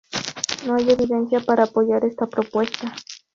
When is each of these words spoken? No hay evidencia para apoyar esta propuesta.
No 0.65 0.73
hay 0.77 0.89
evidencia 0.89 1.41
para 1.41 1.65
apoyar 1.65 2.03
esta 2.05 2.25
propuesta. 2.25 2.91